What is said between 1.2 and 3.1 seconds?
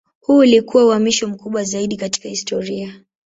mkubwa zaidi katika historia.